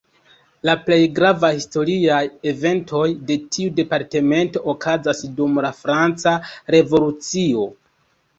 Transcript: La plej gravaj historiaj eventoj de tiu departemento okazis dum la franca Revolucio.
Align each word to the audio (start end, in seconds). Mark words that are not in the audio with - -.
La 0.67 0.73
plej 0.85 0.95
gravaj 1.17 1.51
historiaj 1.57 2.21
eventoj 2.51 3.03
de 3.27 3.37
tiu 3.57 3.75
departemento 3.81 4.65
okazis 4.75 5.21
dum 5.37 5.61
la 5.67 5.73
franca 5.83 6.35
Revolucio. 6.79 7.69